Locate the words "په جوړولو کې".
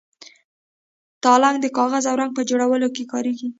2.37-3.03